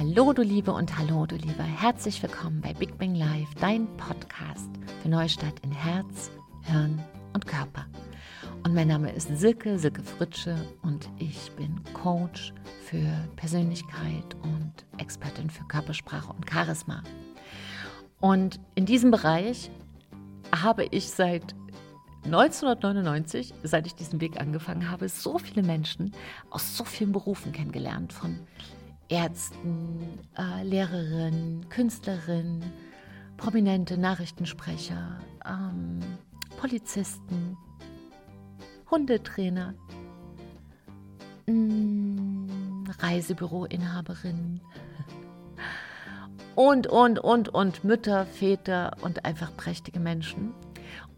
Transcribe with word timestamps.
Hallo 0.00 0.32
du 0.32 0.40
Liebe 0.40 0.72
und 0.72 0.96
hallo 0.96 1.26
du 1.26 1.36
Lieber, 1.36 1.62
herzlich 1.62 2.22
willkommen 2.22 2.62
bei 2.62 2.72
Big 2.72 2.96
Bang 2.96 3.14
Live, 3.14 3.54
dein 3.60 3.86
Podcast 3.98 4.70
für 5.02 5.10
Neustart 5.10 5.60
in 5.60 5.72
Herz, 5.72 6.30
Hirn 6.62 7.04
und 7.34 7.46
Körper. 7.46 7.84
Und 8.64 8.74
mein 8.74 8.88
Name 8.88 9.12
ist 9.12 9.28
Silke, 9.36 9.78
Silke 9.78 10.02
Fritsche 10.02 10.56
und 10.80 11.10
ich 11.18 11.52
bin 11.52 11.78
Coach 11.92 12.54
für 12.86 13.04
Persönlichkeit 13.36 14.34
und 14.42 14.72
Expertin 14.96 15.50
für 15.50 15.64
Körpersprache 15.64 16.32
und 16.32 16.50
Charisma. 16.50 17.02
Und 18.20 18.58
in 18.76 18.86
diesem 18.86 19.10
Bereich 19.10 19.70
habe 20.50 20.86
ich 20.86 21.10
seit 21.10 21.54
1999, 22.24 23.52
seit 23.64 23.86
ich 23.86 23.96
diesen 23.96 24.22
Weg 24.22 24.40
angefangen 24.40 24.90
habe, 24.90 25.10
so 25.10 25.36
viele 25.36 25.62
Menschen 25.62 26.14
aus 26.48 26.78
so 26.78 26.84
vielen 26.86 27.12
Berufen 27.12 27.52
kennengelernt, 27.52 28.14
von 28.14 28.38
Ärzten, 29.10 30.20
äh, 30.38 30.62
Lehrerinnen, 30.62 31.68
Künstlerinnen, 31.68 32.62
prominente 33.36 33.98
Nachrichtensprecher, 33.98 35.18
ähm, 35.44 35.98
Polizisten, 36.58 37.56
Hundetrainer, 38.88 39.74
mm, 41.46 42.84
Reisebüroinhaberinnen 43.00 44.60
und, 46.54 46.86
und, 46.86 47.18
und, 47.18 47.48
und 47.48 47.82
Mütter, 47.82 48.26
Väter 48.26 48.96
und 49.02 49.24
einfach 49.24 49.56
prächtige 49.56 49.98
Menschen. 49.98 50.54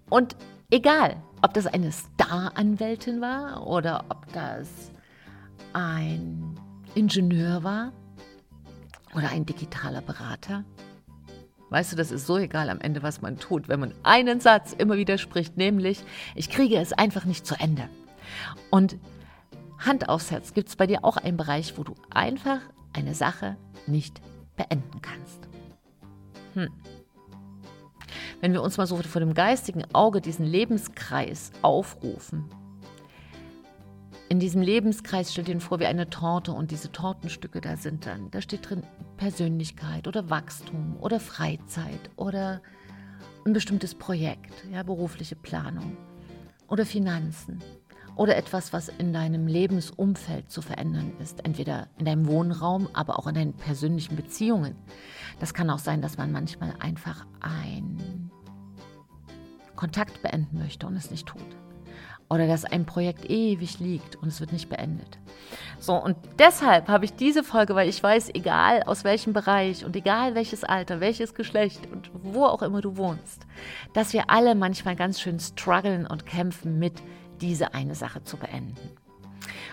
Und 0.09 0.35
egal, 0.71 1.17
ob 1.43 1.53
das 1.53 1.67
eine 1.67 1.93
Star-Anwältin 1.93 3.21
war 3.21 3.67
oder 3.67 4.07
ob 4.09 4.33
das 4.33 4.93
ein 5.75 6.52
Ingenieur 6.95 7.63
war 7.63 7.93
oder 9.15 9.31
ein 9.31 9.47
digitaler 9.47 10.03
Berater. 10.03 10.65
Weißt 11.71 11.93
du, 11.93 11.97
das 11.97 12.11
ist 12.11 12.27
so 12.27 12.37
egal 12.37 12.69
am 12.69 12.81
Ende, 12.81 13.03
was 13.03 13.23
man 13.23 13.39
tut, 13.39 13.69
wenn 13.69 13.81
man 13.81 13.95
einen 14.03 14.41
Satz 14.41 14.75
immer 14.77 14.97
wieder 14.99 15.17
spricht, 15.17 15.57
nämlich, 15.57 16.05
ich 16.35 16.51
kriege 16.51 16.77
es 16.77 16.93
einfach 16.93 17.25
nicht 17.25 17.47
zu 17.47 17.55
Ende. 17.59 17.89
Und 18.71 18.99
Hand 19.79 20.09
aufs 20.09 20.31
Herz, 20.31 20.53
gibt 20.53 20.69
es 20.69 20.77
bei 20.77 20.87
dir 20.87 21.03
auch 21.03 21.17
einen 21.17 21.37
Bereich, 21.37 21.79
wo 21.79 21.83
du 21.83 21.95
einfach 22.11 22.61
eine 22.93 23.15
Sache 23.15 23.57
nicht 23.87 24.21
beenden 24.57 25.01
kannst. 25.01 25.49
Hm. 26.55 26.69
Wenn 28.41 28.53
wir 28.53 28.63
uns 28.63 28.77
mal 28.77 28.87
so 28.87 28.97
vor 28.99 29.21
dem 29.21 29.35
geistigen 29.35 29.85
Auge 29.95 30.21
diesen 30.21 30.45
Lebenskreis 30.45 31.53
aufrufen, 31.63 32.45
in 34.33 34.41
diesem 34.41 34.63
Lebenskreis 34.63 35.31
stell 35.31 35.45
dir 35.45 35.61
vor 35.61 35.79
wie 35.79 35.85
eine 35.85 36.09
Torte 36.09 36.53
und 36.53 36.71
diese 36.71 36.91
Tortenstücke 36.91 37.61
da 37.61 37.77
sind 37.77 38.07
dann, 38.07 38.31
da 38.31 38.41
steht 38.41 38.71
drin 38.71 38.83
Persönlichkeit 39.19 40.09
oder 40.09 40.31
Wachstum 40.31 40.97
oder 41.01 41.21
Freizeit 41.21 42.09
oder 42.17 42.63
ein 43.45 43.53
bestimmtes 43.53 43.95
Projekt, 43.95 44.55
ja, 44.73 44.83
berufliche 44.85 45.37
Planung 45.37 45.99
oder 46.67 46.87
Finanzen 46.87 47.63
oder 48.17 48.35
etwas, 48.35 48.73
was 48.73 48.89
in 48.89 49.13
deinem 49.13 49.47
Lebensumfeld 49.47 50.51
zu 50.51 50.63
verändern 50.63 51.13
ist, 51.21 51.45
entweder 51.45 51.89
in 51.99 52.07
deinem 52.07 52.27
Wohnraum, 52.27 52.89
aber 52.95 53.19
auch 53.19 53.27
in 53.27 53.35
deinen 53.35 53.53
persönlichen 53.53 54.17
Beziehungen. 54.17 54.77
Das 55.41 55.53
kann 55.53 55.69
auch 55.69 55.79
sein, 55.79 56.01
dass 56.01 56.17
man 56.17 56.33
manchmal 56.33 56.73
einfach 56.79 57.27
einen 57.41 58.31
Kontakt 59.77 60.23
beenden 60.23 60.59
möchte 60.59 60.87
und 60.87 60.97
es 60.97 61.11
nicht 61.11 61.27
tut 61.27 61.43
oder 62.33 62.47
dass 62.47 62.65
ein 62.65 62.87
Projekt 62.87 63.29
ewig 63.29 63.79
liegt 63.79 64.17
und 64.17 64.29
es 64.29 64.41
wird 64.41 64.53
nicht 64.53 64.71
beendet. 64.71 65.19
So, 65.79 65.95
und 65.95 66.17
deshalb 66.39 66.89
habe 66.89 67.05
ich 67.05 67.15
diese 67.15 67.45
Folge, 67.45 67.75
weil 67.75 67.91
ich 67.91 68.03
weiß, 68.03 68.31
egal 68.33 68.83
aus 68.85 69.05
welchem 69.05 69.35
Bereich 69.35 69.85
und 69.85 69.95
egal 69.97 70.35
welches 70.35 70.65
Alter, 70.65 71.01
welches 71.01 71.35
Geschlecht 71.35 71.87
und 71.93 72.11
wo 72.15 72.47
auch 72.47 72.63
immer 72.63 72.81
du 72.81 72.97
wohnst, 72.97 73.47
dass 73.93 74.15
wir 74.15 74.31
alle 74.31 74.55
manchmal 74.55 74.97
ganz 74.97 75.21
schön 75.21 75.41
strugglen 75.41 76.07
und 76.07 76.25
kämpfen 76.25 76.79
mit 76.79 76.95
diese 77.43 77.75
eine 77.75 77.95
Sache 77.95 78.25
zu 78.25 78.39
beenden. 78.39 78.79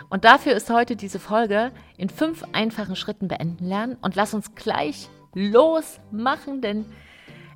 Und 0.10 0.26
dafür 0.26 0.54
ist 0.54 0.70
heute 0.70 0.98
diese 0.98 1.20
Folge 1.20 1.72
in 1.96 2.10
fünf 2.10 2.44
einfachen 2.52 2.98
Schritten 2.98 3.30
beenden 3.30 3.66
lernen 3.66 3.96
und 4.02 4.18
lass 4.18 4.34
uns 4.34 4.54
gleich 4.56 5.08
losmachen, 5.34 6.60
denn 6.60 6.86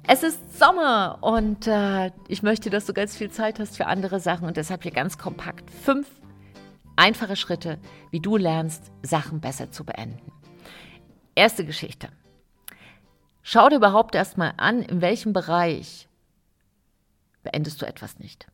es 0.07 0.23
ist 0.23 0.59
Sommer 0.59 1.17
und 1.21 1.67
äh, 1.67 2.11
ich 2.27 2.43
möchte, 2.43 2.69
dass 2.69 2.85
du 2.85 2.93
ganz 2.93 3.15
viel 3.15 3.31
Zeit 3.31 3.59
hast 3.59 3.77
für 3.77 3.87
andere 3.87 4.19
Sachen 4.19 4.47
und 4.47 4.57
deshalb 4.57 4.83
hier 4.83 4.91
ganz 4.91 5.17
kompakt 5.17 5.69
fünf 5.71 6.07
einfache 6.95 7.35
Schritte, 7.35 7.79
wie 8.11 8.19
du 8.19 8.37
lernst, 8.37 8.91
Sachen 9.01 9.39
besser 9.39 9.71
zu 9.71 9.83
beenden. 9.83 10.31
Erste 11.35 11.65
Geschichte. 11.65 12.09
Schau 13.41 13.69
dir 13.69 13.77
überhaupt 13.77 14.15
erstmal 14.15 14.53
an, 14.57 14.81
in 14.81 15.01
welchem 15.01 15.33
Bereich 15.33 16.07
beendest 17.41 17.81
du 17.81 17.85
etwas 17.85 18.19
nicht. 18.19 18.47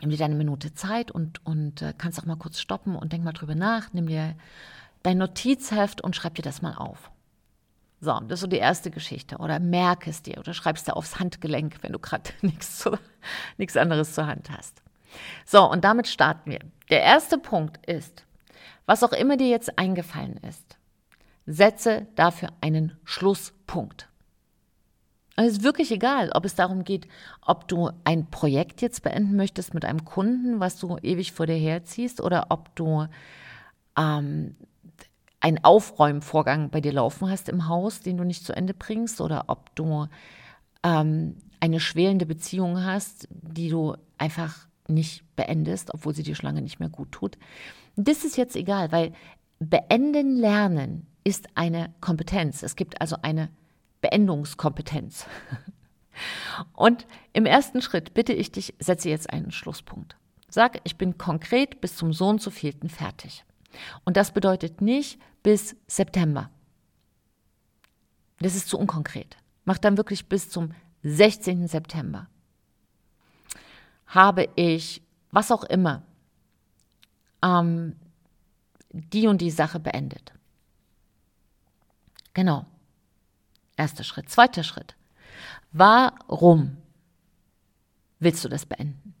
Nimm 0.00 0.10
dir 0.10 0.18
deine 0.18 0.34
Minute 0.34 0.74
Zeit 0.74 1.10
und, 1.10 1.44
und 1.44 1.82
äh, 1.82 1.92
kannst 1.96 2.18
auch 2.18 2.26
mal 2.26 2.36
kurz 2.36 2.60
stoppen 2.60 2.96
und 2.96 3.12
denk 3.12 3.24
mal 3.24 3.32
drüber 3.32 3.54
nach. 3.54 3.92
Nimm 3.92 4.06
dir 4.06 4.34
dein 5.02 5.18
Notizheft 5.18 6.00
und 6.00 6.16
schreib 6.16 6.34
dir 6.34 6.42
das 6.42 6.62
mal 6.62 6.74
auf. 6.74 7.10
So, 8.00 8.18
das 8.20 8.38
ist 8.38 8.40
so 8.40 8.46
die 8.46 8.56
erste 8.56 8.90
Geschichte. 8.90 9.36
Oder 9.38 9.60
merk 9.60 10.06
es 10.06 10.22
dir 10.22 10.38
oder 10.38 10.54
schreibst 10.54 10.88
dir 10.88 10.96
aufs 10.96 11.20
Handgelenk, 11.20 11.82
wenn 11.82 11.92
du 11.92 11.98
gerade 11.98 12.30
nichts 13.56 13.76
anderes 13.76 14.14
zur 14.14 14.26
Hand 14.26 14.50
hast. 14.50 14.82
So, 15.44 15.70
und 15.70 15.84
damit 15.84 16.06
starten 16.08 16.50
wir. 16.50 16.60
Der 16.88 17.02
erste 17.02 17.36
Punkt 17.36 17.84
ist, 17.86 18.24
was 18.86 19.02
auch 19.02 19.12
immer 19.12 19.36
dir 19.36 19.48
jetzt 19.48 19.78
eingefallen 19.78 20.38
ist, 20.38 20.78
setze 21.46 22.06
dafür 22.14 22.50
einen 22.60 22.96
Schlusspunkt. 23.04 24.08
Es 25.36 25.52
ist 25.52 25.62
wirklich 25.62 25.90
egal, 25.90 26.30
ob 26.32 26.44
es 26.44 26.54
darum 26.54 26.84
geht, 26.84 27.06
ob 27.40 27.66
du 27.68 27.90
ein 28.04 28.30
Projekt 28.30 28.82
jetzt 28.82 29.02
beenden 29.02 29.36
möchtest 29.36 29.74
mit 29.74 29.84
einem 29.84 30.04
Kunden, 30.04 30.60
was 30.60 30.78
du 30.78 30.98
ewig 30.98 31.32
vor 31.32 31.46
dir 31.46 31.54
herziehst, 31.54 32.20
oder 32.20 32.46
ob 32.50 32.74
du 32.76 33.06
ähm, 33.96 34.56
einen 35.40 35.64
Aufräumvorgang 35.64 36.70
bei 36.70 36.80
dir 36.80 36.92
laufen 36.92 37.30
hast 37.30 37.48
im 37.48 37.66
Haus, 37.68 38.00
den 38.00 38.18
du 38.18 38.24
nicht 38.24 38.44
zu 38.44 38.54
Ende 38.54 38.74
bringst, 38.74 39.20
oder 39.20 39.44
ob 39.48 39.74
du 39.74 40.06
ähm, 40.82 41.36
eine 41.60 41.80
schwelende 41.80 42.26
Beziehung 42.26 42.84
hast, 42.84 43.28
die 43.30 43.68
du 43.68 43.96
einfach 44.18 44.68
nicht 44.88 45.24
beendest, 45.36 45.94
obwohl 45.94 46.14
sie 46.14 46.22
dir 46.22 46.34
schon 46.34 46.48
lange 46.48 46.62
nicht 46.62 46.80
mehr 46.80 46.88
gut 46.88 47.12
tut. 47.12 47.38
Das 47.96 48.24
ist 48.24 48.36
jetzt 48.36 48.56
egal, 48.56 48.92
weil 48.92 49.12
beenden 49.58 50.36
lernen 50.36 51.06
ist 51.24 51.48
eine 51.54 51.92
Kompetenz. 52.00 52.62
Es 52.62 52.76
gibt 52.76 53.00
also 53.00 53.16
eine 53.22 53.50
Beendungskompetenz. 54.00 55.26
Und 56.74 57.06
im 57.32 57.46
ersten 57.46 57.82
Schritt 57.82 58.14
bitte 58.14 58.32
ich 58.32 58.52
dich, 58.52 58.74
setze 58.78 59.08
jetzt 59.08 59.30
einen 59.30 59.52
Schlusspunkt. 59.52 60.16
Sag, 60.48 60.80
ich 60.84 60.96
bin 60.96 61.16
konkret 61.16 61.80
bis 61.80 61.96
zum 61.96 62.12
Sohn 62.12 62.38
zu 62.38 62.50
vielten 62.50 62.88
fertig. 62.88 63.44
Und 64.04 64.16
das 64.16 64.32
bedeutet 64.32 64.80
nicht 64.80 65.20
bis 65.42 65.76
September. 65.86 66.50
Das 68.38 68.54
ist 68.54 68.68
zu 68.68 68.78
unkonkret. 68.78 69.36
Mach 69.64 69.78
dann 69.78 69.96
wirklich 69.96 70.28
bis 70.28 70.48
zum 70.48 70.72
16. 71.02 71.68
September. 71.68 72.28
Habe 74.06 74.48
ich, 74.56 75.02
was 75.30 75.52
auch 75.52 75.64
immer, 75.64 76.02
ähm, 77.42 77.96
die 78.90 79.26
und 79.26 79.40
die 79.40 79.50
Sache 79.50 79.78
beendet. 79.78 80.32
Genau. 82.34 82.66
Erster 83.76 84.04
Schritt. 84.04 84.28
Zweiter 84.28 84.62
Schritt. 84.62 84.96
Warum 85.72 86.76
willst 88.18 88.44
du 88.44 88.48
das 88.48 88.66
beenden? 88.66 89.14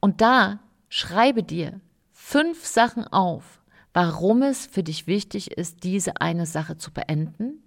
Und 0.00 0.20
da 0.20 0.60
schreibe 0.88 1.42
dir 1.42 1.80
fünf 2.12 2.66
Sachen 2.66 3.06
auf, 3.06 3.61
warum 3.92 4.42
es 4.42 4.66
für 4.66 4.82
dich 4.82 5.06
wichtig 5.06 5.52
ist, 5.52 5.84
diese 5.84 6.20
eine 6.20 6.46
Sache 6.46 6.76
zu 6.78 6.92
beenden 6.92 7.62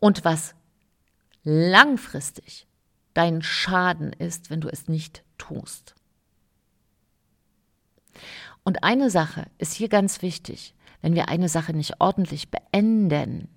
und 0.00 0.24
was 0.24 0.54
langfristig 1.42 2.66
dein 3.14 3.42
Schaden 3.42 4.12
ist, 4.12 4.50
wenn 4.50 4.60
du 4.60 4.68
es 4.68 4.88
nicht 4.88 5.24
tust. 5.38 5.94
Und 8.64 8.84
eine 8.84 9.10
Sache 9.10 9.46
ist 9.58 9.72
hier 9.72 9.88
ganz 9.88 10.22
wichtig. 10.22 10.74
Wenn 11.00 11.14
wir 11.14 11.28
eine 11.28 11.48
Sache 11.48 11.72
nicht 11.72 12.00
ordentlich 12.00 12.50
beenden, 12.50 13.48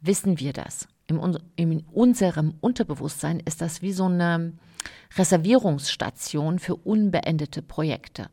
wissen 0.00 0.38
wir 0.38 0.52
das. 0.52 0.86
in 1.08 1.84
unserem 1.92 2.54
Unterbewusstsein 2.60 3.40
ist 3.40 3.60
das 3.60 3.82
wie 3.82 3.92
so 3.92 4.04
eine 4.04 4.52
Reservierungsstation 5.16 6.58
für 6.58 6.76
unbeendete 6.76 7.62
Projekte. 7.62 8.30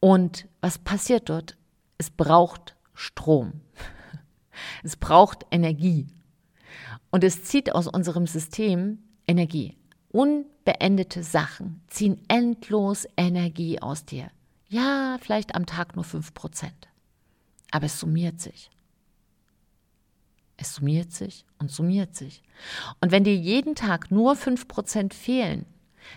Und 0.00 0.46
was 0.60 0.78
passiert 0.78 1.28
dort? 1.28 1.56
Es 1.98 2.10
braucht 2.10 2.76
Strom. 2.94 3.60
Es 4.82 4.96
braucht 4.96 5.46
Energie. 5.52 6.08
Und 7.12 7.22
es 7.22 7.44
zieht 7.44 7.76
aus 7.76 7.86
unserem 7.86 8.26
System 8.26 8.98
Energie. 9.24 9.76
Unbeendete 10.10 11.22
Sachen 11.22 11.80
ziehen 11.86 12.20
endlos 12.26 13.06
Energie 13.16 13.80
aus 13.80 14.04
dir. 14.04 14.32
Ja, 14.68 15.16
vielleicht 15.20 15.54
am 15.54 15.64
Tag 15.64 15.94
nur 15.94 16.04
5%. 16.04 16.70
Aber 17.70 17.86
es 17.86 18.00
summiert 18.00 18.40
sich. 18.40 18.70
Es 20.56 20.74
summiert 20.74 21.12
sich 21.12 21.44
und 21.58 21.70
summiert 21.70 22.16
sich. 22.16 22.42
Und 23.00 23.12
wenn 23.12 23.22
dir 23.22 23.36
jeden 23.36 23.76
Tag 23.76 24.10
nur 24.10 24.32
5% 24.32 25.12
fehlen, 25.12 25.66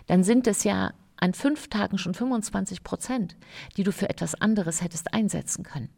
dann 0.08 0.24
sind 0.24 0.48
es 0.48 0.64
ja 0.64 0.94
an 1.22 1.34
fünf 1.34 1.70
Tagen 1.70 1.98
schon 1.98 2.14
25 2.14 2.84
Prozent, 2.84 3.38
die 3.78 3.84
du 3.84 3.94
für 3.94 4.10
etwas 4.10 4.36
anderes 4.36 4.82
hättest 4.82 5.14
einsetzen 5.14 5.64
können. 5.64 5.90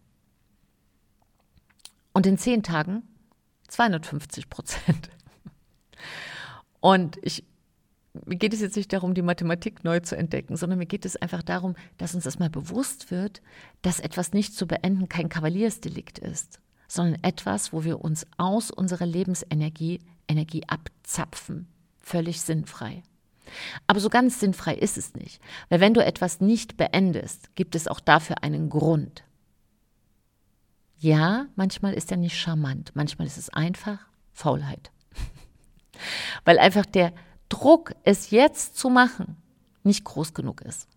Und 2.14 2.28
in 2.28 2.38
zehn 2.38 2.62
Tagen 2.62 3.04
250 3.70 4.50
Prozent. 4.50 5.10
Und 6.80 7.18
ich, 7.24 7.46
mir 8.26 8.36
geht 8.36 8.54
es 8.54 8.60
jetzt 8.60 8.76
nicht 8.76 8.92
darum, 8.92 9.14
die 9.14 9.22
Mathematik 9.22 9.84
neu 9.84 10.02
zu 10.02 10.16
entdecken, 10.16 10.58
sondern 10.58 10.78
mir 10.78 10.86
geht 10.86 11.06
es 11.06 11.16
einfach 11.16 11.42
darum, 11.42 11.76
dass 11.98 12.14
uns 12.14 12.26
das 12.26 12.38
mal 12.38 12.50
bewusst 12.50 13.10
wird, 13.10 13.42
dass 13.82 14.02
etwas 14.02 14.34
nicht 14.34 14.54
zu 14.54 14.68
beenden 14.68 15.08
kein 15.10 15.30
Kavaliersdelikt 15.30 16.20
ist, 16.20 16.60
sondern 16.88 17.24
etwas, 17.24 17.72
wo 17.72 17.84
wir 17.86 18.02
uns 18.02 18.28
aus 18.38 18.70
unserer 18.70 19.06
Lebensenergie 19.06 20.02
Energie 20.28 20.64
abzapfen. 20.68 21.68
Völlig 22.00 22.42
sinnfrei. 22.42 23.04
Aber 23.88 24.00
so 24.00 24.10
ganz 24.10 24.40
sinnfrei 24.40 24.76
ist 24.76 24.98
es 24.98 25.14
nicht, 25.14 25.42
weil 25.70 25.80
wenn 25.80 25.94
du 25.94 26.04
etwas 26.04 26.42
nicht 26.42 26.78
beendest, 26.78 27.56
gibt 27.56 27.76
es 27.76 27.88
auch 27.88 28.00
dafür 28.00 28.44
einen 28.44 28.70
Grund. 28.70 29.24
Ja, 30.98 31.48
manchmal 31.56 31.94
ist 31.94 32.12
er 32.12 32.18
nicht 32.18 32.40
charmant, 32.40 32.92
manchmal 32.94 33.28
ist 33.28 33.38
es 33.38 33.50
einfach 33.50 34.00
Faulheit. 34.32 34.92
weil 36.46 36.60
einfach 36.60 36.86
der 36.86 37.14
Druck, 37.50 37.94
es 38.04 38.32
jetzt 38.32 38.78
zu 38.78 38.90
machen, 38.90 39.38
nicht 39.84 40.06
groß 40.06 40.34
genug 40.34 40.62
ist. 40.62 40.88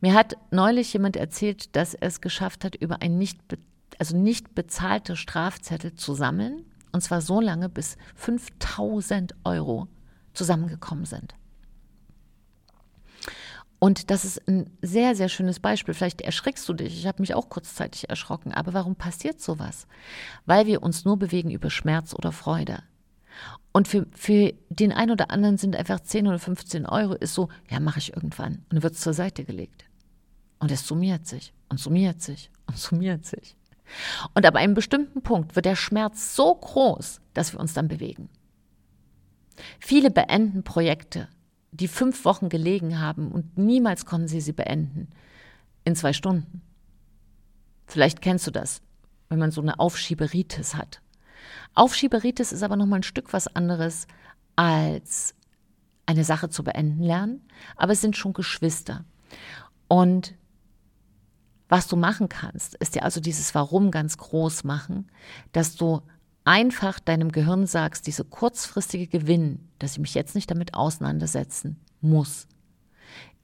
Mir 0.00 0.14
hat 0.14 0.36
neulich 0.50 0.92
jemand 0.92 1.16
erzählt, 1.16 1.74
dass 1.76 1.94
er 1.94 2.08
es 2.08 2.20
geschafft 2.20 2.64
hat, 2.64 2.74
über 2.76 3.02
ein 3.02 3.18
nicht, 3.18 3.40
also 3.98 4.16
nicht 4.16 4.54
bezahlte 4.54 5.16
Strafzettel 5.16 5.94
zu 5.94 6.14
sammeln, 6.14 6.64
und 6.92 7.02
zwar 7.02 7.20
so 7.20 7.40
lange, 7.40 7.68
bis 7.68 7.96
5000 8.14 9.34
Euro 9.44 9.88
zusammengekommen 10.38 11.04
sind. 11.04 11.34
Und 13.80 14.10
das 14.10 14.24
ist 14.24 14.48
ein 14.48 14.70
sehr, 14.82 15.14
sehr 15.14 15.28
schönes 15.28 15.60
Beispiel. 15.60 15.94
Vielleicht 15.94 16.20
erschrickst 16.20 16.68
du 16.68 16.72
dich. 16.72 16.98
Ich 16.98 17.06
habe 17.06 17.22
mich 17.22 17.34
auch 17.34 17.48
kurzzeitig 17.48 18.08
erschrocken. 18.08 18.52
Aber 18.52 18.74
warum 18.74 18.96
passiert 18.96 19.40
sowas? 19.40 19.86
Weil 20.46 20.66
wir 20.66 20.82
uns 20.82 21.04
nur 21.04 21.16
bewegen 21.16 21.50
über 21.50 21.70
Schmerz 21.70 22.12
oder 22.12 22.32
Freude. 22.32 22.82
Und 23.70 23.86
für, 23.86 24.06
für 24.12 24.52
den 24.68 24.92
einen 24.92 25.12
oder 25.12 25.30
anderen 25.30 25.58
sind 25.58 25.76
einfach 25.76 26.00
10 26.00 26.26
oder 26.26 26.40
15 26.40 26.86
Euro 26.86 27.14
ist 27.14 27.34
so, 27.34 27.50
ja, 27.70 27.78
mache 27.78 28.00
ich 28.00 28.14
irgendwann. 28.16 28.54
Und 28.54 28.72
dann 28.72 28.82
wird 28.82 28.94
es 28.94 29.00
zur 29.00 29.14
Seite 29.14 29.44
gelegt. 29.44 29.84
Und 30.58 30.72
es 30.72 30.86
summiert 30.86 31.28
sich 31.28 31.52
und 31.68 31.78
summiert 31.78 32.20
sich 32.20 32.50
und 32.66 32.76
summiert 32.76 33.26
sich. 33.26 33.56
Und 34.34 34.44
ab 34.44 34.56
einem 34.56 34.74
bestimmten 34.74 35.22
Punkt 35.22 35.54
wird 35.54 35.66
der 35.66 35.76
Schmerz 35.76 36.34
so 36.34 36.52
groß, 36.52 37.20
dass 37.34 37.52
wir 37.52 37.60
uns 37.60 37.74
dann 37.74 37.86
bewegen. 37.86 38.28
Viele 39.80 40.10
beenden 40.10 40.62
Projekte, 40.64 41.28
die 41.70 41.88
fünf 41.88 42.24
Wochen 42.24 42.48
gelegen 42.48 43.00
haben 43.00 43.30
und 43.30 43.58
niemals 43.58 44.06
konnten 44.06 44.28
sie 44.28 44.40
sie 44.40 44.52
beenden, 44.52 45.08
in 45.84 45.96
zwei 45.96 46.12
Stunden. 46.12 46.62
Vielleicht 47.86 48.20
kennst 48.20 48.46
du 48.46 48.50
das, 48.50 48.82
wenn 49.28 49.38
man 49.38 49.50
so 49.50 49.60
eine 49.60 49.78
Aufschieberitis 49.78 50.74
hat. 50.74 51.00
Aufschieberitis 51.74 52.52
ist 52.52 52.62
aber 52.62 52.76
nochmal 52.76 53.00
ein 53.00 53.04
Stück 53.04 53.32
was 53.32 53.54
anderes 53.54 54.06
als 54.56 55.34
eine 56.06 56.24
Sache 56.24 56.48
zu 56.48 56.64
beenden 56.64 57.02
lernen, 57.02 57.46
aber 57.76 57.92
es 57.92 58.00
sind 58.00 58.16
schon 58.16 58.32
Geschwister. 58.32 59.04
Und 59.88 60.34
was 61.68 61.86
du 61.86 61.96
machen 61.96 62.28
kannst, 62.28 62.74
ist 62.76 62.96
ja 62.96 63.02
also 63.02 63.20
dieses 63.20 63.54
Warum 63.54 63.90
ganz 63.90 64.16
groß 64.16 64.64
machen, 64.64 65.10
dass 65.52 65.76
du 65.76 66.02
einfach 66.48 66.98
deinem 66.98 67.30
Gehirn 67.30 67.66
sagst, 67.66 68.06
diese 68.06 68.24
kurzfristige 68.24 69.06
Gewinn, 69.06 69.68
dass 69.78 69.92
ich 69.92 69.98
mich 69.98 70.14
jetzt 70.14 70.34
nicht 70.34 70.50
damit 70.50 70.72
auseinandersetzen 70.72 71.78
muss, 72.00 72.48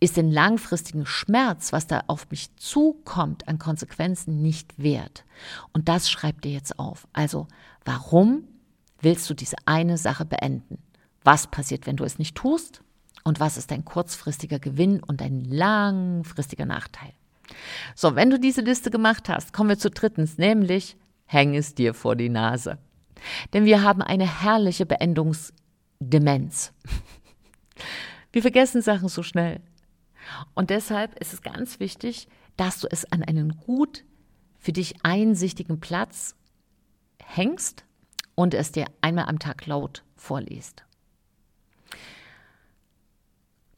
ist 0.01 0.17
den 0.17 0.31
langfristigen 0.31 1.05
Schmerz, 1.05 1.75
was 1.75 1.87
da 1.87 2.05
auf 2.07 2.31
mich 2.31 2.57
zukommt, 2.57 3.47
an 3.47 3.59
Konsequenzen 3.59 4.41
nicht 4.41 4.83
wert. 4.83 5.27
Und 5.75 5.91
das 5.91 6.11
schreibt 6.11 6.45
dir 6.45 6.53
jetzt 6.53 6.79
auf. 6.79 7.07
Also, 7.13 7.47
warum 7.85 8.49
willst 9.03 9.29
du 9.29 9.35
diese 9.35 9.57
eine 9.67 9.99
Sache 9.99 10.25
beenden? 10.25 10.79
Was 11.25 11.47
passiert, 11.47 11.87
wenn 11.87 11.97
du 11.97 12.05
es 12.05 12.19
nicht 12.19 12.35
tust? 12.35 12.81
Und 13.23 13.39
was 13.39 13.59
ist 13.59 13.71
dein 13.71 13.85
kurzfristiger 13.85 14.59
Gewinn 14.59 15.03
und 15.03 15.21
dein 15.21 15.45
langfristiger 15.45 16.65
Nachteil? 16.65 17.13
So, 17.95 18.17
wenn 18.17 18.31
du 18.31 18.41
diese 18.41 18.63
Liste 18.63 18.91
gemacht 18.91 19.29
hast, 19.29 19.53
kommen 19.53 19.69
wir 19.69 19.79
zu 19.79 19.91
drittens, 19.91 20.39
nämlich 20.39 20.97
häng 21.27 21.55
es 21.55 21.75
dir 21.75 21.93
vor 21.93 22.17
die 22.17 22.31
Nase. 22.31 22.79
Denn 23.53 23.65
wir 23.65 23.83
haben 23.83 24.03
eine 24.03 24.43
herrliche 24.43 24.87
Beendungsdemenz. 24.87 26.73
Wir 28.33 28.43
vergessen 28.43 28.83
Sachen 28.83 29.09
so 29.09 29.23
schnell. 29.23 29.61
Und 30.55 30.71
deshalb 30.71 31.19
ist 31.21 31.33
es 31.33 31.43
ganz 31.43 31.81
wichtig, 31.81 32.29
dass 32.57 32.81
du 32.81 32.89
es 32.91 33.11
an 33.11 33.23
einen 33.23 33.57
gut 33.57 34.05
für 34.59 34.73
dich 34.73 34.95
einsichtigen 35.05 35.81
Platz 35.81 36.35
hängst 37.23 37.85
und 38.35 38.55
es 38.55 38.73
dir 38.73 38.87
einmal 39.01 39.27
am 39.27 39.39
Tag 39.39 39.67
laut 39.67 40.03
vorliest. 40.17 40.85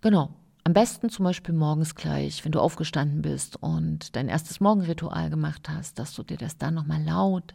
Genau. 0.00 0.34
Am 0.64 0.72
besten 0.72 1.10
zum 1.10 1.24
Beispiel 1.24 1.54
morgens 1.54 1.94
gleich, 1.94 2.44
wenn 2.44 2.50
du 2.50 2.60
aufgestanden 2.60 3.22
bist 3.22 3.56
und 3.62 4.16
dein 4.16 4.28
erstes 4.28 4.58
Morgenritual 4.58 5.30
gemacht 5.30 5.68
hast, 5.68 5.98
dass 6.00 6.12
du 6.12 6.24
dir 6.24 6.36
das 6.36 6.58
dann 6.58 6.74
nochmal 6.74 7.02
laut 7.04 7.54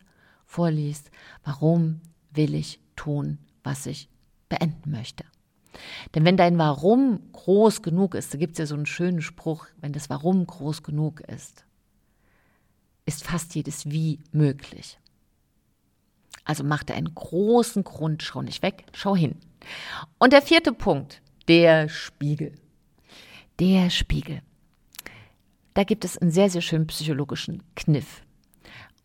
vorliest. 0.51 1.11
Warum 1.43 2.01
will 2.31 2.53
ich 2.55 2.79
tun, 2.95 3.37
was 3.63 3.85
ich 3.85 4.09
beenden 4.49 4.91
möchte? 4.91 5.23
Denn 6.13 6.25
wenn 6.25 6.37
dein 6.37 6.57
Warum 6.57 7.31
groß 7.31 7.81
genug 7.81 8.15
ist, 8.15 8.33
da 8.33 8.37
gibt 8.37 8.53
es 8.53 8.59
ja 8.59 8.65
so 8.65 8.75
einen 8.75 8.85
schönen 8.85 9.21
Spruch, 9.21 9.67
wenn 9.79 9.93
das 9.93 10.09
Warum 10.09 10.45
groß 10.45 10.83
genug 10.83 11.21
ist, 11.21 11.65
ist 13.05 13.23
fast 13.23 13.55
jedes 13.55 13.89
Wie 13.89 14.19
möglich. 14.31 14.99
Also 16.43 16.63
mach 16.63 16.83
dir 16.83 16.95
einen 16.95 17.15
großen 17.15 17.83
Grund, 17.83 18.23
schau 18.23 18.41
nicht 18.41 18.61
weg, 18.61 18.85
schau 18.93 19.15
hin. 19.15 19.37
Und 20.17 20.33
der 20.33 20.41
vierte 20.41 20.73
Punkt, 20.73 21.21
der 21.47 21.87
Spiegel 21.87 22.53
der 23.61 23.91
Spiegel. 23.91 24.41
Da 25.75 25.83
gibt 25.83 26.03
es 26.03 26.17
einen 26.17 26.31
sehr, 26.31 26.49
sehr 26.49 26.61
schönen 26.61 26.87
psychologischen 26.87 27.61
Kniff. 27.75 28.23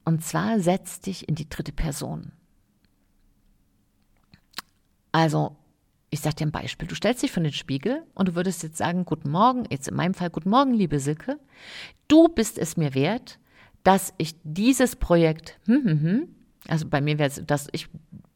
Und 0.07 0.23
zwar 0.25 0.61
setz 0.61 1.01
dich 1.01 1.29
in 1.29 1.35
die 1.35 1.49
dritte 1.49 1.73
Person. 1.73 2.31
Also, 5.11 5.57
ich 6.11 6.21
sage 6.21 6.37
dir 6.37 6.47
ein 6.47 6.53
Beispiel. 6.53 6.87
Du 6.87 6.95
stellst 6.95 7.25
dich 7.25 7.33
vor 7.33 7.43
den 7.43 7.53
Spiegel 7.53 8.05
und 8.15 8.29
du 8.29 8.35
würdest 8.37 8.63
jetzt 8.63 8.77
sagen, 8.77 9.05
guten 9.05 9.31
Morgen, 9.31 9.65
jetzt 9.69 9.89
in 9.89 9.97
meinem 9.97 10.15
Fall, 10.15 10.31
guten 10.31 10.51
Morgen, 10.51 10.73
liebe 10.73 11.01
Silke. 11.01 11.41
Du 12.07 12.29
bist 12.29 12.57
es 12.57 12.77
mir 12.77 12.95
wert, 12.95 13.41
dass 13.83 14.15
ich 14.17 14.37
dieses 14.45 14.95
Projekt, 14.95 15.59
hm, 15.67 15.85
hm, 15.85 16.03
hm, 16.03 16.29
also 16.69 16.87
bei 16.87 17.01
mir 17.01 17.19
wäre 17.19 17.29
es, 17.29 17.43
dass 17.45 17.67
ich, 17.73 17.89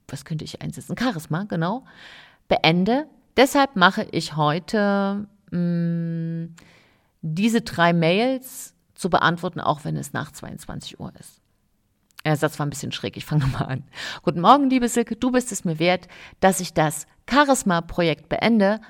was 0.09 0.25
könnte 0.25 0.45
ich 0.45 0.63
einsetzen? 0.63 0.97
Charisma, 0.99 1.45
genau, 1.45 1.85
beende. 2.49 3.07
Deshalb 3.37 3.77
mache 3.77 4.09
ich 4.11 4.35
heute 4.35 5.29
mh, 5.53 5.59
mm, 5.59 6.57
diese 7.23 7.61
drei 7.61 7.93
Mails 7.93 8.75
zu 8.97 9.09
beantworten, 9.09 9.61
auch 9.61 9.85
wenn 9.85 9.97
es 9.97 10.13
nach 10.13 10.33
22 10.33 10.99
Uhr 10.99 11.13
ist. 11.17 11.40
Der 12.25 12.37
Satz 12.37 12.59
war 12.59 12.67
ein 12.67 12.71
bisschen 12.71 12.93
schräg, 12.93 13.17
ich 13.17 13.25
fange 13.25 13.47
mal 13.53 13.65
an. 13.65 13.85
Guten 14.23 14.41
Morgen, 14.41 14.71
liebe 14.71 14.89
Silke, 14.89 15.17
du 15.17 15.31
bist 15.31 15.53
es 15.53 15.65
mir 15.65 15.79
wert, 15.79 16.09
dass 16.41 16.61
ich 16.61 16.75
das 16.75 17.07
Charisma-Projekt 17.29 18.29
beende. 18.29 18.81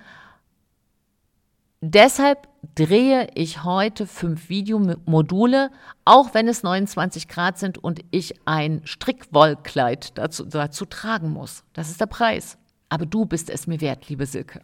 Deshalb 1.82 2.48
drehe 2.74 3.28
ich 3.34 3.64
heute 3.64 4.06
fünf 4.06 4.50
Videomodule, 4.50 5.70
auch 6.04 6.34
wenn 6.34 6.46
es 6.46 6.62
29 6.62 7.26
Grad 7.28 7.58
sind 7.58 7.78
und 7.78 8.00
ich 8.10 8.34
ein 8.46 8.82
Strickwollkleid 8.84 10.18
dazu, 10.18 10.44
dazu 10.44 10.84
tragen 10.84 11.30
muss. 11.30 11.64
Das 11.72 11.88
ist 11.88 12.00
der 12.00 12.06
Preis. 12.06 12.58
Aber 12.90 13.06
du 13.06 13.24
bist 13.24 13.48
es 13.48 13.66
mir 13.66 13.80
wert, 13.80 14.08
liebe 14.08 14.26
Silke. 14.26 14.60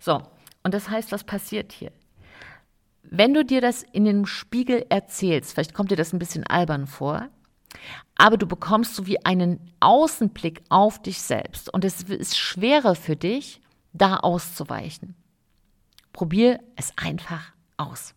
So, 0.00 0.22
und 0.64 0.74
das 0.74 0.88
heißt, 0.90 1.12
was 1.12 1.22
passiert 1.22 1.72
hier? 1.72 1.92
Wenn 3.02 3.34
du 3.34 3.44
dir 3.44 3.60
das 3.60 3.82
in 3.82 4.04
den 4.04 4.26
Spiegel 4.26 4.86
erzählst, 4.88 5.52
vielleicht 5.52 5.74
kommt 5.74 5.90
dir 5.90 5.96
das 5.96 6.12
ein 6.12 6.18
bisschen 6.18 6.46
albern 6.46 6.86
vor, 6.86 7.28
aber 8.16 8.36
du 8.36 8.46
bekommst 8.46 8.94
so 8.94 9.06
wie 9.06 9.24
einen 9.24 9.72
Außenblick 9.80 10.62
auf 10.68 11.00
dich 11.00 11.20
selbst 11.22 11.72
und 11.72 11.84
es 11.84 12.02
ist 12.02 12.38
schwerer 12.38 12.94
für 12.94 13.16
dich, 13.16 13.60
da 13.92 14.16
auszuweichen. 14.16 15.14
Probier 16.12 16.60
es 16.76 16.92
einfach 16.96 17.52
aus. 17.76 18.14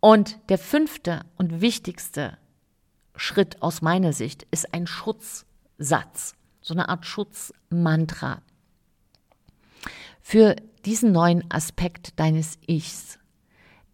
Und 0.00 0.38
der 0.48 0.58
fünfte 0.58 1.24
und 1.36 1.60
wichtigste 1.60 2.38
Schritt 3.16 3.62
aus 3.62 3.82
meiner 3.82 4.12
Sicht 4.12 4.46
ist 4.50 4.74
ein 4.74 4.86
Schutzsatz, 4.86 6.34
so 6.60 6.74
eine 6.74 6.88
Art 6.88 7.06
Schutzmantra. 7.06 8.42
Für 10.20 10.56
diesen 10.84 11.12
neuen 11.12 11.48
Aspekt 11.50 12.18
deines 12.18 12.58
Ichs. 12.66 13.18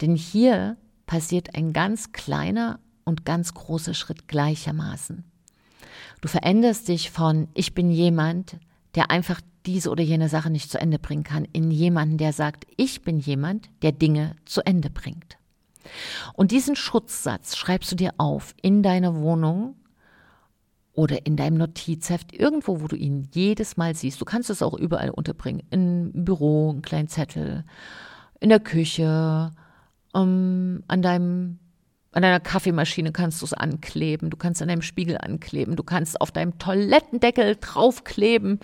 Denn 0.01 0.17
hier 0.17 0.77
passiert 1.07 1.55
ein 1.55 1.73
ganz 1.73 2.13
kleiner 2.13 2.81
und 3.05 3.25
ganz 3.25 3.55
großer 3.55 3.95
Schritt 3.95 4.29
gleichermaßen. 4.29 5.25
Du 6.21 6.29
veränderst 6.29 6.89
dich 6.89 7.11
von 7.11 7.49
ich 7.55 7.75
bin 7.75 7.91
jemand, 7.91 8.59
der 8.95 9.11
einfach 9.11 9.41
diese 9.67 9.91
oder 9.91 10.03
jene 10.03 10.29
Sache 10.29 10.51
nicht 10.51 10.71
zu 10.71 10.81
Ende 10.81 10.99
bringen 10.99 11.25
kann, 11.25 11.47
in 11.53 11.71
jemanden, 11.71 12.19
der 12.19 12.33
sagt, 12.33 12.67
ich 12.77 13.03
bin 13.03 13.19
jemand, 13.19 13.69
der 13.83 13.93
Dinge 13.93 14.37
zu 14.45 14.65
Ende 14.67 14.91
bringt. 14.91 15.39
Und 16.35 16.51
diesen 16.51 16.77
Schutzsatz 16.77 17.57
schreibst 17.57 17.91
du 17.93 17.97
dir 17.97 18.15
auf 18.19 18.55
in 18.61 18.83
deiner 18.83 19.17
Wohnung 19.17 19.77
oder 20.93 21.27
in 21.27 21.37
deinem 21.37 21.57
Notizheft, 21.57 22.33
irgendwo, 22.33 22.81
wo 22.81 22.87
du 22.87 22.97
ihn 22.97 23.29
jedes 23.33 23.77
Mal 23.77 23.95
siehst. 23.95 24.21
Du 24.21 24.25
kannst 24.25 24.51
es 24.51 24.63
auch 24.63 24.75
überall 24.75 25.11
unterbringen. 25.11 25.63
Im 25.71 26.13
Büro, 26.13 26.71
einen 26.71 26.83
kleinen 26.83 27.09
Zettel, 27.09 27.65
in 28.41 28.51
der 28.51 28.61
Küche, 28.61 29.51
um, 30.13 30.23
ähm, 30.23 30.85
an 30.89 31.03
deinem 31.03 31.59
an 32.13 32.23
deiner 32.23 32.41
Kaffeemaschine 32.41 33.11
kannst 33.11 33.41
du 33.41 33.47
es 33.47 33.55
ankleben, 33.55 34.31
du 34.31 34.37
kannst 34.37 34.61
an 34.61 34.69
deinem 34.69 34.83
Spiegel 34.83 35.19
ankleben, 35.19 35.77
du 35.77 35.83
kannst 35.83 36.21
auf 36.21 36.31
deinem 36.31 36.59
Toilettendeckel 36.59 37.57
draufkleben, 37.57 38.61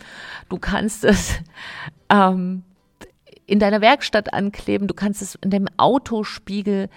du 0.49 0.59
kannst 0.59 1.05
es 1.05 1.35
ähm, 2.11 2.63
in 3.47 3.59
deiner 3.59 3.81
Werkstatt 3.81 4.35
ankleben, 4.35 4.87
du 4.87 4.95
kannst 4.95 5.23
es 5.23 5.35
in 5.37 5.51
dem 5.51 5.67
Autospiegel 5.79 6.91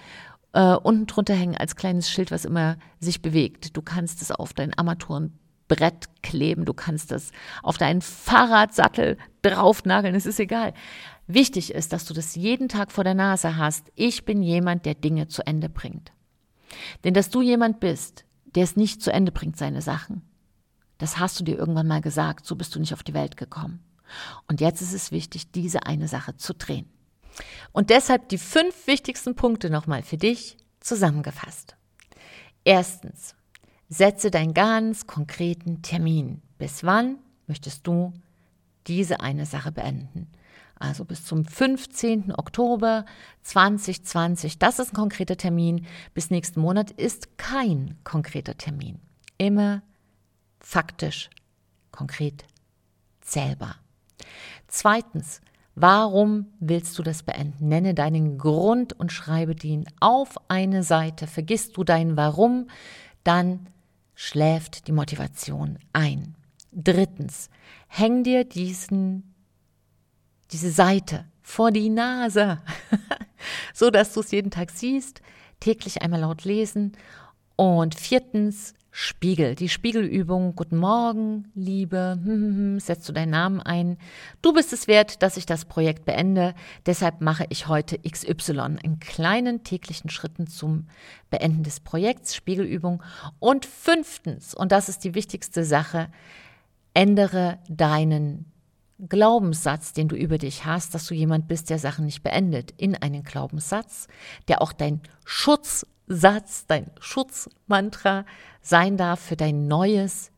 äh, 0.52 0.74
unten 0.74 1.06
drunter 1.06 1.34
hängen 1.34 1.56
als 1.56 1.76
kleines 1.76 2.10
Schild, 2.10 2.30
was 2.30 2.44
immer 2.44 2.76
sich 3.00 3.22
bewegt. 3.22 3.74
Du 3.76 3.80
kannst 3.80 4.20
es 4.20 4.30
auf 4.30 4.52
dein 4.52 4.76
Armaturenbrett 4.76 6.22
kleben, 6.22 6.66
du 6.66 6.74
kannst 6.74 7.12
es 7.12 7.32
auf 7.62 7.78
deinen 7.78 8.02
Fahrradsattel 8.02 9.16
draufnageln, 9.40 10.14
es 10.14 10.26
ist 10.26 10.38
egal. 10.38 10.74
Wichtig 11.26 11.72
ist, 11.72 11.94
dass 11.94 12.04
du 12.04 12.12
das 12.12 12.34
jeden 12.34 12.68
Tag 12.68 12.92
vor 12.92 13.04
der 13.04 13.14
Nase 13.14 13.56
hast. 13.56 13.90
Ich 13.94 14.26
bin 14.26 14.42
jemand, 14.42 14.84
der 14.84 14.94
Dinge 14.94 15.28
zu 15.28 15.46
Ende 15.46 15.70
bringt. 15.70 16.12
Denn 17.04 17.14
dass 17.14 17.30
du 17.30 17.42
jemand 17.42 17.80
bist, 17.80 18.24
der 18.54 18.64
es 18.64 18.76
nicht 18.76 19.02
zu 19.02 19.12
Ende 19.12 19.32
bringt, 19.32 19.56
seine 19.56 19.82
Sachen, 19.82 20.22
das 20.98 21.18
hast 21.18 21.40
du 21.40 21.44
dir 21.44 21.58
irgendwann 21.58 21.88
mal 21.88 22.00
gesagt, 22.00 22.46
so 22.46 22.54
bist 22.54 22.74
du 22.74 22.80
nicht 22.80 22.92
auf 22.92 23.02
die 23.02 23.14
Welt 23.14 23.36
gekommen. 23.36 23.80
Und 24.46 24.60
jetzt 24.60 24.82
ist 24.82 24.92
es 24.92 25.10
wichtig, 25.10 25.50
diese 25.50 25.84
eine 25.86 26.06
Sache 26.06 26.36
zu 26.36 26.54
drehen. 26.54 26.86
Und 27.72 27.90
deshalb 27.90 28.28
die 28.28 28.38
fünf 28.38 28.86
wichtigsten 28.86 29.34
Punkte 29.34 29.70
nochmal 29.70 30.02
für 30.02 30.18
dich 30.18 30.56
zusammengefasst. 30.80 31.76
Erstens, 32.64 33.34
setze 33.88 34.30
deinen 34.30 34.54
ganz 34.54 35.06
konkreten 35.06 35.82
Termin. 35.82 36.42
Bis 36.58 36.84
wann 36.84 37.18
möchtest 37.46 37.86
du 37.86 38.12
diese 38.86 39.20
eine 39.20 39.46
Sache 39.46 39.72
beenden? 39.72 40.30
Also 40.82 41.04
bis 41.04 41.24
zum 41.24 41.44
15. 41.44 42.34
Oktober 42.36 43.04
2020. 43.42 44.58
Das 44.58 44.80
ist 44.80 44.92
ein 44.92 44.96
konkreter 44.96 45.36
Termin. 45.36 45.86
Bis 46.12 46.30
nächsten 46.30 46.60
Monat 46.60 46.90
ist 46.90 47.38
kein 47.38 47.96
konkreter 48.02 48.58
Termin. 48.58 48.98
Immer 49.38 49.82
faktisch, 50.58 51.30
konkret, 51.92 52.44
zählbar. 53.20 53.76
Zweitens, 54.66 55.40
Warum 55.74 56.48
willst 56.60 56.98
du 56.98 57.02
das 57.02 57.22
beenden? 57.22 57.68
Nenne 57.68 57.94
deinen 57.94 58.36
Grund 58.36 58.92
und 58.92 59.10
schreibe 59.10 59.54
den 59.54 59.86
auf 60.00 60.36
eine 60.48 60.82
Seite. 60.82 61.26
Vergisst 61.26 61.78
du 61.78 61.82
dein 61.82 62.18
Warum, 62.18 62.68
dann 63.24 63.68
schläft 64.14 64.86
die 64.86 64.92
Motivation 64.92 65.78
ein. 65.94 66.34
Drittens, 66.72 67.48
häng 67.88 68.22
dir 68.22 68.44
diesen, 68.44 69.31
diese 70.52 70.70
Seite 70.70 71.24
vor 71.40 71.70
die 71.70 71.88
Nase, 71.88 72.58
so 73.74 73.90
dass 73.90 74.12
du 74.12 74.20
es 74.20 74.30
jeden 74.30 74.50
Tag 74.50 74.70
siehst, 74.70 75.22
täglich 75.60 76.02
einmal 76.02 76.20
laut 76.20 76.44
lesen. 76.44 76.92
Und 77.56 77.94
viertens, 77.94 78.74
Spiegel, 78.94 79.54
die 79.54 79.70
Spiegelübung. 79.70 80.54
Guten 80.54 80.76
Morgen, 80.76 81.50
Liebe. 81.54 82.18
Setzt 82.78 83.08
du 83.08 83.14
deinen 83.14 83.30
Namen 83.30 83.60
ein. 83.60 83.96
Du 84.42 84.52
bist 84.52 84.74
es 84.74 84.86
wert, 84.86 85.22
dass 85.22 85.38
ich 85.38 85.46
das 85.46 85.64
Projekt 85.64 86.04
beende. 86.04 86.54
Deshalb 86.84 87.22
mache 87.22 87.46
ich 87.48 87.68
heute 87.68 87.98
XY 87.98 88.76
in 88.82 89.00
kleinen 89.00 89.64
täglichen 89.64 90.10
Schritten 90.10 90.46
zum 90.46 90.88
Beenden 91.30 91.62
des 91.62 91.80
Projekts. 91.80 92.34
Spiegelübung. 92.34 93.02
Und 93.38 93.64
fünftens, 93.64 94.54
und 94.54 94.72
das 94.72 94.90
ist 94.90 95.04
die 95.04 95.14
wichtigste 95.14 95.64
Sache, 95.64 96.08
ändere 96.92 97.58
deinen 97.70 98.51
Glaubenssatz, 99.08 99.92
den 99.92 100.08
du 100.08 100.16
über 100.16 100.38
dich 100.38 100.64
hast, 100.64 100.94
dass 100.94 101.06
du 101.06 101.14
jemand 101.14 101.48
bist, 101.48 101.70
der 101.70 101.78
Sachen 101.78 102.04
nicht 102.04 102.22
beendet, 102.22 102.72
in 102.76 102.94
einen 102.94 103.22
Glaubenssatz, 103.22 104.06
der 104.48 104.62
auch 104.62 104.72
dein 104.72 105.00
Schutz 105.24 105.86
Satz, 106.08 106.66
dein 106.66 106.90
Schutzmantra 107.00 108.24
sein 108.60 108.96
darf 108.96 109.20
für 109.20 109.36
dein 109.36 109.66
neues 109.66 110.30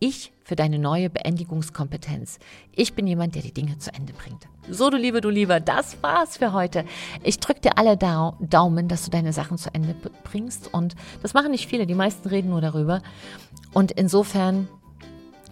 Ich, 0.00 0.32
für 0.44 0.54
deine 0.54 0.78
neue 0.78 1.08
Beendigungskompetenz. 1.10 2.38
Ich 2.74 2.94
bin 2.94 3.06
jemand, 3.06 3.34
der 3.34 3.42
die 3.42 3.54
Dinge 3.54 3.78
zu 3.78 3.92
Ende 3.92 4.12
bringt. 4.12 4.48
So, 4.70 4.90
du 4.90 4.96
Liebe, 4.96 5.20
du 5.20 5.30
Lieber, 5.30 5.60
das 5.60 6.02
war's 6.02 6.36
für 6.36 6.52
heute. 6.52 6.84
Ich 7.22 7.38
drücke 7.40 7.60
dir 7.60 7.78
alle 7.78 7.96
Daumen, 7.96 8.88
dass 8.88 9.04
du 9.04 9.10
deine 9.10 9.32
Sachen 9.32 9.56
zu 9.58 9.72
Ende 9.74 9.94
bringst. 10.24 10.72
Und 10.72 10.94
das 11.22 11.34
machen 11.34 11.50
nicht 11.50 11.68
viele, 11.68 11.86
die 11.86 11.94
meisten 11.94 12.28
reden 12.28 12.50
nur 12.50 12.60
darüber. 12.60 13.02
Und 13.72 13.92
insofern 13.92 14.68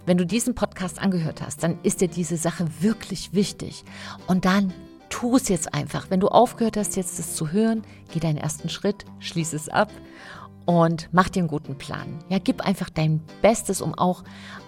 wenn 0.06 0.16
du 0.16 0.25
diesen 0.25 0.54
Podcast 0.54 1.00
angehört 1.00 1.42
hast, 1.42 1.62
dann 1.62 1.78
ist 1.82 2.00
dir 2.00 2.08
diese 2.08 2.36
Sache 2.36 2.66
wirklich 2.80 3.34
wichtig. 3.34 3.84
Und 4.26 4.44
dann 4.44 4.72
tu 5.08 5.36
es 5.36 5.48
jetzt 5.48 5.75
einfach. 5.75 6.10
Wenn 6.10 6.20
du 6.20 6.28
aufgehört 6.28 6.76
hast, 6.76 6.96
jetzt 6.96 7.18
das 7.18 7.34
zu 7.34 7.52
hören, 7.52 7.82
geh 8.12 8.20
deinen 8.20 8.38
ersten 8.38 8.68
Schritt, 8.68 9.04
schließ 9.18 9.52
es 9.52 9.68
ab 9.68 9.90
und 10.64 11.08
mach 11.12 11.28
dir 11.28 11.40
einen 11.40 11.48
guten 11.48 11.76
Plan. 11.76 12.18
Ja, 12.28 12.38
gib 12.38 12.60
einfach 12.60 12.90
dein 12.90 13.20
Bestes, 13.42 13.80
um 13.80 13.94
auch 13.94 14.25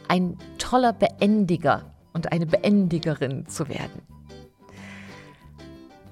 ein 0.09 0.37
toller 0.59 0.93
Beendiger 0.93 1.95
und 2.13 2.33
eine 2.33 2.47
Beendigerin 2.47 3.47
zu 3.47 3.69
werden. 3.69 4.03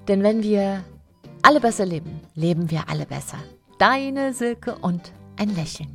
Denn 0.07 0.23
wenn 0.23 0.41
wir 0.41 0.83
alle 1.41 1.59
besser 1.59 1.85
leben, 1.85 2.21
leben 2.33 2.71
wir 2.71 2.89
alle 2.89 3.05
besser. 3.05 3.37
Deine 3.79 4.33
Silke 4.33 4.75
und 4.75 5.11
ein 5.37 5.53
Lächeln. 5.55 5.93